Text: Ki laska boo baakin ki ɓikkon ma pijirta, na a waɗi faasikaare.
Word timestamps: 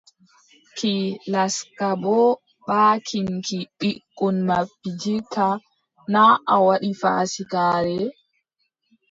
Ki 0.77 0.93
laska 1.33 1.87
boo 2.03 2.27
baakin 2.67 3.27
ki 3.45 3.59
ɓikkon 3.79 4.35
ma 4.47 4.57
pijirta, 4.79 5.45
na 6.13 6.21
a 6.53 6.55
waɗi 6.65 6.89
faasikaare. 7.01 7.97